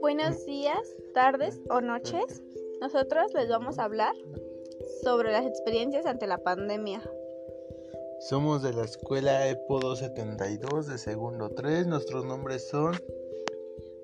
Buenos 0.00 0.46
días, 0.46 0.94
tardes 1.12 1.60
o 1.70 1.80
noches. 1.80 2.42
Nosotros 2.80 3.34
les 3.34 3.48
vamos 3.48 3.78
a 3.78 3.84
hablar 3.84 4.14
sobre 5.02 5.32
las 5.32 5.44
experiencias 5.46 6.06
ante 6.06 6.28
la 6.28 6.38
pandemia. 6.38 7.02
Somos 8.20 8.62
de 8.62 8.72
la 8.72 8.84
escuela 8.84 9.48
EPO 9.48 9.80
272 9.80 10.86
de 10.86 10.98
segundo 10.98 11.48
3. 11.50 11.88
Nuestros 11.88 12.24
nombres 12.24 12.68
son 12.68 12.94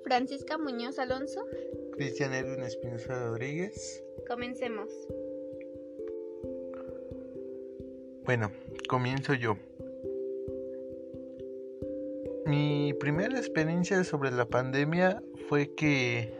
Francisca 0.03 0.59
Muñoz 0.59 0.98
Alonso. 0.98 1.45
Cristian 1.93 2.35
Edwin 2.35 2.64
Espinosa 2.64 3.27
Rodríguez. 3.27 4.03
Comencemos. 4.27 4.91
Bueno, 8.25 8.50
comienzo 8.89 9.35
yo. 9.35 9.57
Mi 12.48 12.94
primera 12.94 13.36
experiencia 13.36 14.02
sobre 14.04 14.30
la 14.30 14.46
pandemia 14.46 15.22
fue 15.50 15.75
que 15.75 16.32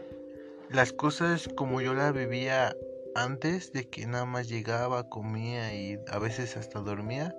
las 0.71 0.91
cosas 0.91 1.47
como 1.55 1.81
yo 1.81 1.93
la 1.93 2.11
vivía 2.11 2.75
antes 3.13 3.71
de 3.73 3.87
que 3.87 4.07
nada 4.07 4.25
más 4.25 4.49
llegaba, 4.49 5.07
comía 5.07 5.75
y 5.75 5.99
a 6.07 6.17
veces 6.17 6.57
hasta 6.57 6.79
dormía, 6.79 7.35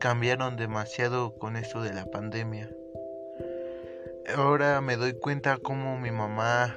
cambiaron 0.00 0.56
demasiado 0.56 1.38
con 1.38 1.54
esto 1.54 1.82
de 1.82 1.94
la 1.94 2.06
pandemia. 2.06 2.68
Ahora 4.34 4.80
me 4.80 4.96
doy 4.96 5.12
cuenta 5.12 5.58
como 5.58 5.96
mi 5.96 6.10
mamá 6.10 6.76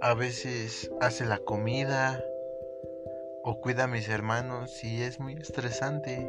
a 0.00 0.14
veces 0.14 0.90
hace 1.02 1.26
la 1.26 1.36
comida 1.36 2.24
o 3.44 3.60
cuida 3.60 3.84
a 3.84 3.86
mis 3.86 4.08
hermanos 4.08 4.82
y 4.82 5.02
es 5.02 5.20
muy 5.20 5.34
estresante. 5.34 6.26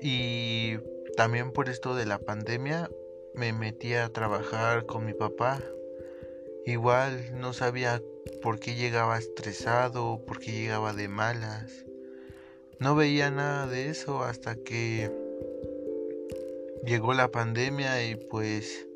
Y 0.00 0.78
también 1.16 1.50
por 1.50 1.68
esto 1.68 1.94
de 1.94 2.06
la 2.06 2.18
pandemia 2.18 2.90
me 3.34 3.52
metí 3.52 3.94
a 3.94 4.12
trabajar 4.12 4.86
con 4.86 5.04
mi 5.04 5.14
papá. 5.14 5.62
Igual 6.66 7.38
no 7.40 7.52
sabía 7.52 8.02
por 8.42 8.58
qué 8.58 8.74
llegaba 8.74 9.18
estresado, 9.18 10.24
por 10.26 10.40
qué 10.40 10.52
llegaba 10.52 10.92
de 10.92 11.08
malas. 11.08 11.84
No 12.80 12.94
veía 12.94 13.30
nada 13.30 13.66
de 13.66 13.88
eso 13.88 14.22
hasta 14.24 14.56
que 14.56 15.10
llegó 16.84 17.14
la 17.14 17.30
pandemia 17.30 18.04
y 18.04 18.16
pues 18.16 18.86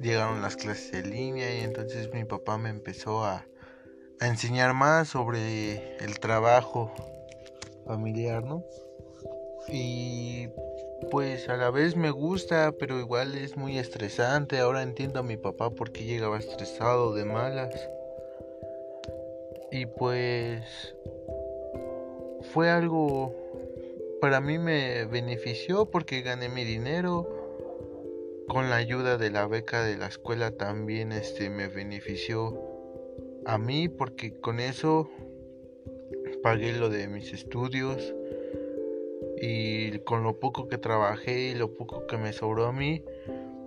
llegaron 0.00 0.42
las 0.42 0.56
clases 0.56 0.92
en 0.92 1.10
línea 1.10 1.58
y 1.58 1.64
entonces 1.64 2.12
mi 2.12 2.24
papá 2.24 2.58
me 2.58 2.68
empezó 2.68 3.24
a, 3.24 3.46
a 4.20 4.26
enseñar 4.26 4.74
más 4.74 5.08
sobre 5.08 5.96
el 6.04 6.18
trabajo 6.20 6.92
familiar, 7.86 8.44
¿no? 8.44 8.62
Y 9.68 10.48
pues 11.10 11.48
a 11.48 11.56
la 11.56 11.70
vez 11.70 11.96
me 11.96 12.10
gusta, 12.10 12.72
pero 12.72 12.98
igual 12.98 13.36
es 13.36 13.56
muy 13.56 13.78
estresante. 13.78 14.58
Ahora 14.58 14.82
entiendo 14.82 15.20
a 15.20 15.22
mi 15.22 15.36
papá 15.36 15.70
por 15.70 15.92
qué 15.92 16.04
llegaba 16.04 16.38
estresado 16.38 17.14
de 17.14 17.24
malas. 17.24 17.74
Y 19.70 19.86
pues 19.86 20.94
fue 22.52 22.70
algo 22.70 23.34
para 24.20 24.40
mí 24.40 24.58
me 24.58 25.04
benefició 25.04 25.86
porque 25.86 26.22
gané 26.22 26.48
mi 26.48 26.64
dinero. 26.64 27.28
Con 28.48 28.70
la 28.70 28.76
ayuda 28.76 29.18
de 29.18 29.30
la 29.30 29.46
beca 29.46 29.82
de 29.82 29.96
la 29.96 30.06
escuela 30.06 30.50
también 30.50 31.12
este 31.12 31.50
me 31.50 31.68
benefició 31.68 32.58
a 33.44 33.58
mí 33.58 33.88
porque 33.88 34.40
con 34.40 34.58
eso 34.58 35.10
pagué 36.42 36.72
lo 36.72 36.88
de 36.88 37.08
mis 37.08 37.32
estudios 37.32 38.14
y 39.40 39.98
con 40.00 40.22
lo 40.22 40.38
poco 40.38 40.68
que 40.68 40.78
trabajé 40.78 41.50
y 41.50 41.54
lo 41.54 41.74
poco 41.74 42.06
que 42.06 42.16
me 42.18 42.32
sobró 42.32 42.66
a 42.66 42.72
mí, 42.72 43.04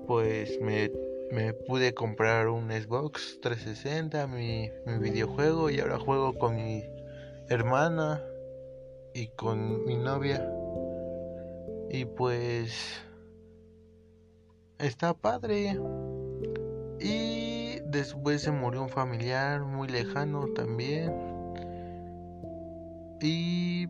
pues 0.08 0.60
me, 0.62 0.92
me 1.32 1.54
pude 1.54 1.94
comprar 1.94 2.48
un 2.48 2.72
Xbox 2.72 3.40
360, 3.42 4.28
mi, 4.28 4.70
mi 4.86 4.98
videojuego 5.00 5.70
y 5.70 5.80
ahora 5.80 6.00
juego 6.00 6.38
con 6.38 6.56
mi 6.56 6.84
hermana 7.50 8.24
y 9.14 9.28
con 9.28 9.86
mi 9.86 9.98
novia. 9.98 10.48
Y 11.90 12.06
pues 12.06 13.02
está 14.80 15.14
padre. 15.14 15.78
Y 17.00 17.80
después 17.86 18.42
se 18.42 18.52
murió 18.52 18.84
un 18.84 18.90
familiar 18.90 19.62
muy 19.62 19.88
lejano 19.88 20.48
también. 20.54 21.14
Y 23.22 23.88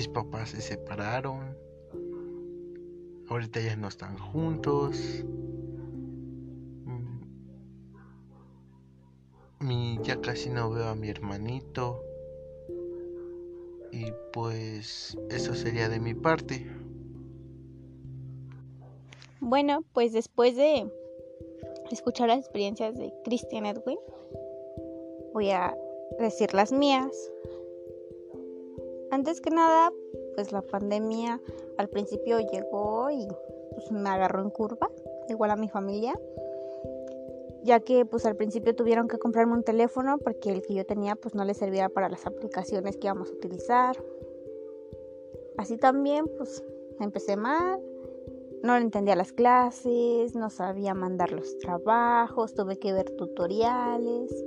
mis 0.00 0.08
papás 0.08 0.48
se 0.48 0.62
separaron. 0.62 1.54
Ahorita 3.28 3.60
ya 3.60 3.76
no 3.76 3.88
están 3.88 4.16
juntos. 4.16 4.96
Mi, 9.58 9.98
ya 10.02 10.18
casi 10.22 10.48
no 10.48 10.70
veo 10.70 10.88
a 10.88 10.94
mi 10.94 11.10
hermanito. 11.10 12.02
Y 13.92 14.06
pues 14.32 15.18
eso 15.28 15.54
sería 15.54 15.90
de 15.90 16.00
mi 16.00 16.14
parte. 16.14 16.66
Bueno, 19.40 19.84
pues 19.92 20.14
después 20.14 20.56
de 20.56 20.90
escuchar 21.90 22.28
las 22.28 22.38
experiencias 22.38 22.96
de 22.96 23.12
Christian 23.24 23.66
Edwin, 23.66 23.98
voy 25.34 25.50
a 25.50 25.76
decir 26.18 26.54
las 26.54 26.72
mías. 26.72 27.30
Antes 29.10 29.40
que 29.40 29.50
nada, 29.50 29.92
pues 30.34 30.52
la 30.52 30.62
pandemia 30.62 31.40
al 31.76 31.88
principio 31.88 32.38
llegó 32.38 33.10
y 33.10 33.26
pues 33.72 33.90
me 33.90 34.08
agarró 34.08 34.42
en 34.42 34.50
curva, 34.50 34.90
igual 35.28 35.50
a 35.50 35.56
mi 35.56 35.68
familia, 35.68 36.18
ya 37.62 37.80
que 37.80 38.04
pues 38.04 38.24
al 38.26 38.36
principio 38.36 38.74
tuvieron 38.74 39.08
que 39.08 39.18
comprarme 39.18 39.54
un 39.54 39.64
teléfono 39.64 40.18
porque 40.18 40.50
el 40.50 40.62
que 40.62 40.74
yo 40.74 40.86
tenía 40.86 41.16
pues 41.16 41.34
no 41.34 41.44
le 41.44 41.54
servía 41.54 41.88
para 41.88 42.08
las 42.08 42.26
aplicaciones 42.26 42.96
que 42.96 43.06
íbamos 43.08 43.30
a 43.30 43.34
utilizar. 43.34 43.96
Así 45.56 45.76
también 45.76 46.26
pues 46.38 46.64
empecé 47.00 47.36
mal, 47.36 47.80
no 48.62 48.76
entendía 48.76 49.16
las 49.16 49.32
clases, 49.32 50.34
no 50.34 50.50
sabía 50.50 50.94
mandar 50.94 51.32
los 51.32 51.58
trabajos, 51.58 52.54
tuve 52.54 52.78
que 52.78 52.92
ver 52.92 53.10
tutoriales 53.10 54.44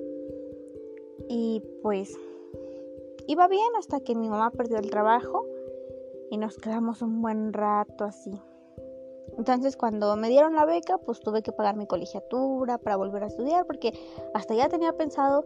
y 1.29 1.61
pues 1.81 2.17
Iba 3.27 3.47
bien 3.47 3.67
hasta 3.77 3.99
que 3.99 4.15
mi 4.15 4.29
mamá 4.29 4.51
perdió 4.51 4.77
el 4.77 4.89
trabajo 4.89 5.45
y 6.29 6.37
nos 6.37 6.57
quedamos 6.57 7.01
un 7.01 7.21
buen 7.21 7.53
rato 7.53 8.03
así. 8.03 8.31
Entonces 9.37 9.77
cuando 9.77 10.15
me 10.15 10.29
dieron 10.29 10.55
la 10.55 10.65
beca, 10.65 10.97
pues 10.97 11.19
tuve 11.19 11.41
que 11.41 11.51
pagar 11.51 11.75
mi 11.75 11.87
colegiatura 11.87 12.77
para 12.77 12.97
volver 12.97 13.23
a 13.23 13.27
estudiar 13.27 13.65
porque 13.65 13.93
hasta 14.33 14.53
ya 14.53 14.69
tenía 14.69 14.93
pensado 14.93 15.45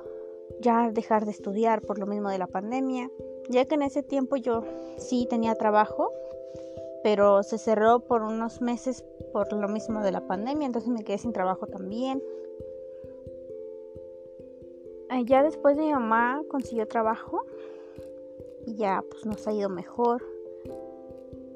ya 0.61 0.91
dejar 0.91 1.25
de 1.25 1.31
estudiar 1.31 1.81
por 1.81 1.99
lo 1.99 2.05
mismo 2.05 2.29
de 2.29 2.37
la 2.37 2.47
pandemia, 2.47 3.09
ya 3.49 3.65
que 3.65 3.75
en 3.75 3.83
ese 3.83 4.03
tiempo 4.03 4.35
yo 4.37 4.63
sí 4.97 5.27
tenía 5.29 5.55
trabajo, 5.55 6.11
pero 7.03 7.43
se 7.43 7.57
cerró 7.57 7.99
por 7.99 8.23
unos 8.23 8.61
meses 8.61 9.05
por 9.31 9.51
lo 9.53 9.67
mismo 9.67 10.01
de 10.01 10.11
la 10.11 10.21
pandemia, 10.21 10.65
entonces 10.65 10.89
me 10.89 11.03
quedé 11.03 11.17
sin 11.17 11.33
trabajo 11.33 11.67
también. 11.67 12.21
Ya 15.25 15.41
después 15.43 15.77
mi 15.77 15.91
mamá 15.91 16.41
consiguió 16.49 16.87
trabajo 16.87 17.41
y 18.65 18.75
ya 18.75 19.03
pues 19.09 19.25
nos 19.25 19.47
ha 19.47 19.53
ido 19.53 19.69
mejor. 19.69 20.23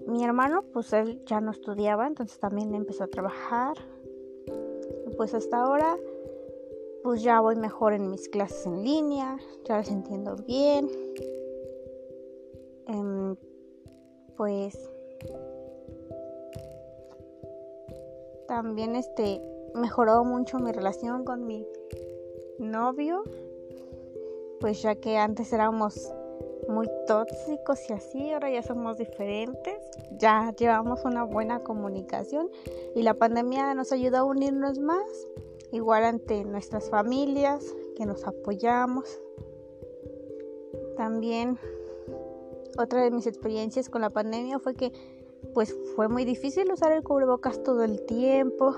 Mi 0.08 0.24
hermano 0.24 0.64
pues 0.74 0.92
él 0.94 1.24
ya 1.26 1.42
no 1.42 1.52
estudiaba, 1.52 2.08
entonces 2.08 2.40
también 2.40 2.74
empezó 2.74 3.04
a 3.04 3.08
trabajar. 3.08 3.78
Y 5.06 5.16
pues 5.16 5.34
hasta 5.34 5.62
ahora 5.62 5.98
pues 7.04 7.24
ya 7.24 7.42
voy 7.42 7.56
mejor 7.56 7.94
en 7.94 8.10
mis 8.10 8.30
clases 8.30 8.66
en 8.66 8.84
línea, 8.84 9.38
ya 9.66 9.78
las 9.78 9.90
entiendo 9.90 10.36
bien. 10.48 10.90
Em, 12.88 13.36
pues 14.38 14.90
también 18.48 18.96
este 18.96 19.42
mejoró 19.76 20.24
mucho 20.24 20.60
mi 20.60 20.72
relación 20.72 21.24
con 21.24 21.46
mi 21.46 21.66
novio, 22.60 23.24
pues 24.60 24.82
ya 24.82 24.96
que 24.96 25.18
antes 25.18 25.52
éramos 25.54 26.12
muy 26.68 26.88
tóxicos 27.08 27.80
y 27.90 27.94
así, 27.94 28.32
ahora 28.32 28.52
ya 28.52 28.64
somos 28.64 28.98
diferentes, 28.98 29.76
ya 30.18 30.54
llevamos 30.58 31.04
una 31.06 31.24
buena 31.24 31.64
comunicación 31.64 32.50
y 32.96 33.04
la 33.04 33.16
pandemia 33.16 33.74
nos 33.74 33.92
ayudó 33.92 34.18
a 34.18 34.24
unirnos 34.24 34.80
más, 34.80 35.28
igual 35.72 36.04
ante 36.04 36.44
nuestras 36.46 36.90
familias, 36.90 37.66
que 37.96 38.06
nos 38.06 38.26
apoyamos. 38.26 39.22
También 40.98 41.58
otra 42.78 43.04
de 43.04 43.12
mis 43.12 43.28
experiencias 43.28 43.90
con 43.90 44.02
la 44.02 44.10
pandemia 44.10 44.60
fue 44.60 44.76
que 44.76 44.92
pues 45.54 45.76
fue 45.96 46.08
muy 46.08 46.24
difícil 46.24 46.72
usar 46.72 46.92
el 46.92 47.04
cubrebocas 47.04 47.64
todo 47.64 47.84
el 47.84 48.06
tiempo 48.06 48.76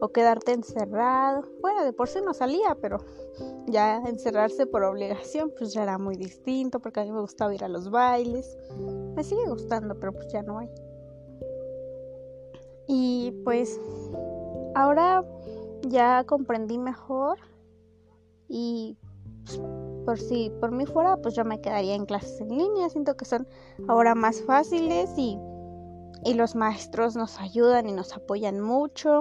o 0.00 0.08
quedarte 0.08 0.52
encerrado. 0.52 1.44
Bueno, 1.60 1.84
de 1.84 1.92
por 1.92 2.08
sí 2.08 2.20
no 2.24 2.34
salía, 2.34 2.76
pero 2.80 2.98
ya 3.66 3.98
encerrarse 4.06 4.66
por 4.66 4.84
obligación 4.84 5.52
pues 5.56 5.72
ya 5.72 5.82
era 5.82 5.98
muy 5.98 6.16
distinto 6.16 6.80
porque 6.80 7.00
a 7.00 7.04
mí 7.04 7.12
me 7.12 7.20
gustaba 7.20 7.54
ir 7.54 7.64
a 7.64 7.68
los 7.68 7.90
bailes. 7.90 8.56
Me 9.14 9.24
sigue 9.24 9.46
gustando, 9.46 9.98
pero 9.98 10.12
pues 10.12 10.28
ya 10.32 10.42
no 10.42 10.58
hay. 10.58 10.70
Y 12.88 13.32
pues 13.44 13.80
ahora 14.74 15.24
ya 15.82 16.24
comprendí 16.24 16.78
mejor 16.78 17.38
y 18.48 18.96
pues, 19.44 19.60
por 20.04 20.18
si 20.20 20.50
por 20.60 20.70
mí 20.70 20.86
fuera, 20.86 21.16
pues 21.16 21.34
yo 21.34 21.44
me 21.44 21.60
quedaría 21.60 21.94
en 21.94 22.06
clases 22.06 22.40
en 22.40 22.50
línea. 22.50 22.88
Siento 22.88 23.16
que 23.16 23.24
son 23.24 23.48
ahora 23.88 24.14
más 24.14 24.42
fáciles 24.42 25.10
y, 25.16 25.38
y 26.24 26.34
los 26.34 26.54
maestros 26.54 27.16
nos 27.16 27.40
ayudan 27.40 27.88
y 27.88 27.92
nos 27.92 28.14
apoyan 28.14 28.60
mucho. 28.60 29.20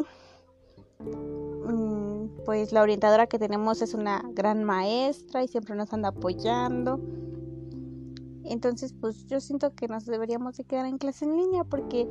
Mm, 0.99 2.43
pues 2.45 2.71
la 2.71 2.81
orientadora 2.81 3.27
que 3.27 3.39
tenemos 3.39 3.81
es 3.81 3.93
una 3.93 4.23
gran 4.33 4.63
maestra 4.63 5.43
y 5.43 5.47
siempre 5.47 5.75
nos 5.75 5.91
anda 5.93 6.09
apoyando. 6.09 6.99
Entonces, 8.43 8.93
pues 8.93 9.25
yo 9.27 9.39
siento 9.39 9.73
que 9.73 9.87
nos 9.87 10.05
deberíamos 10.05 10.57
de 10.57 10.63
quedar 10.63 10.85
en 10.85 10.97
clase 10.97 11.25
en 11.25 11.35
línea 11.35 11.63
porque 11.63 12.07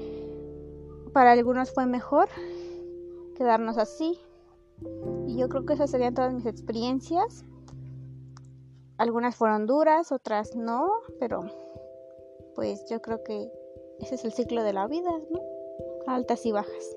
para 1.13 1.33
algunos 1.33 1.73
fue 1.73 1.87
mejor 1.87 2.29
quedarnos 3.37 3.79
así. 3.79 4.19
Y 5.27 5.37
yo 5.37 5.49
creo 5.49 5.65
que 5.65 5.75
esas 5.75 5.91
serían 5.91 6.15
todas 6.15 6.35
mis 6.35 6.47
experiencias. 6.47 7.45
Algunas 8.99 9.37
fueron 9.37 9.67
duras, 9.67 10.13
otras 10.13 10.55
no, 10.57 10.89
pero 11.21 11.41
pues 12.55 12.85
yo 12.89 13.01
creo 13.01 13.23
que 13.23 13.51
ese 14.01 14.17
es 14.17 14.25
el 14.25 14.33
ciclo 14.33 14.63
de 14.63 14.73
la 14.73 14.87
vida, 14.87 15.11
¿no? 15.31 15.41
Altas 16.07 16.45
y 16.47 16.53
bajas. 16.53 16.97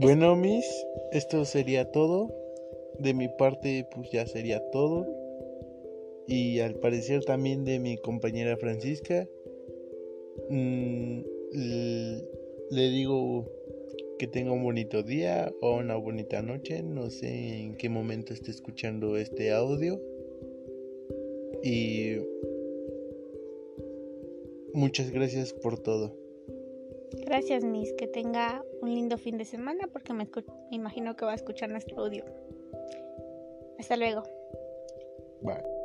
Bueno, 0.00 0.36
mis, 0.36 0.64
esto 1.10 1.44
sería 1.44 1.90
todo. 1.90 2.32
De 3.00 3.14
mi 3.14 3.26
parte, 3.26 3.84
pues 3.92 4.08
ya 4.12 4.24
sería 4.26 4.62
todo. 4.70 5.04
Y 6.28 6.60
al 6.60 6.76
parecer 6.76 7.24
también 7.24 7.64
de 7.64 7.80
mi 7.80 7.96
compañera 7.98 8.56
Francisca. 8.58 9.26
Mm, 10.50 11.22
le 12.70 12.90
digo 12.90 13.50
que 14.20 14.28
tenga 14.28 14.52
un 14.52 14.62
bonito 14.62 15.02
día 15.02 15.52
o 15.60 15.78
una 15.78 15.96
bonita 15.96 16.42
noche. 16.42 16.80
No 16.84 17.10
sé 17.10 17.58
en 17.58 17.74
qué 17.74 17.88
momento 17.88 18.32
esté 18.32 18.52
escuchando 18.52 19.16
este 19.16 19.50
audio. 19.50 20.00
Y 21.64 22.18
muchas 24.74 25.10
gracias 25.10 25.52
por 25.52 25.80
todo. 25.80 26.27
Gracias, 27.12 27.64
Miss. 27.64 27.92
Que 27.94 28.06
tenga 28.06 28.62
un 28.82 28.94
lindo 28.94 29.18
fin 29.18 29.38
de 29.38 29.44
semana 29.44 29.86
porque 29.92 30.12
me, 30.12 30.28
imagino 30.70 31.16
que 31.16 31.24
va 31.24 31.32
a 31.32 31.36
escuchar 31.36 31.70
nuestro 31.70 31.98
audio. 31.98 32.24
Hasta 33.78 33.96
luego. 33.96 34.22
Bye. 35.42 35.77